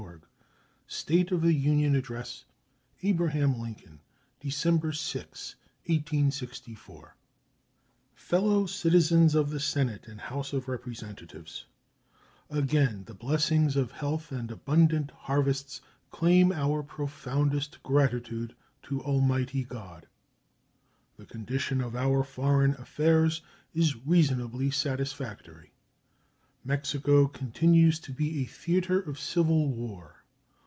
State 0.87 1.31
of 1.31 1.41
the 1.41 1.53
Union 1.53 1.95
Address 1.95 2.43
Abraham 3.01 3.57
Lincoln 3.61 4.01
December 4.41 4.91
6, 4.91 5.55
1864 5.85 7.15
Fellow 8.13 8.65
Citizens 8.65 9.33
of 9.33 9.51
the 9.51 9.59
Senate 9.61 10.09
and 10.09 10.19
House 10.19 10.51
of 10.51 10.67
Representatives: 10.67 11.65
Again 12.49 13.05
the 13.05 13.13
blessings 13.13 13.77
of 13.77 13.91
health 13.93 14.33
and 14.33 14.51
abundant 14.51 15.11
harvests 15.11 15.79
claim 16.09 16.51
our 16.51 16.83
profoundest 16.83 17.81
gratitude 17.83 18.53
to 18.83 19.01
Almighty 19.03 19.63
God. 19.63 20.07
The 21.15 21.25
condition 21.25 21.79
of 21.79 21.95
our 21.95 22.21
foreign 22.21 22.73
affairs 22.73 23.41
is 23.73 23.95
reasonably 23.95 24.71
satisfactory. 24.71 25.71
Mexico 26.65 27.27
continues 27.29 27.97
to 28.01 28.11
be 28.11 28.41
a 28.41 28.45
theater 28.45 28.99
of 28.99 29.17
civil 29.17 29.69
war. 29.69 30.17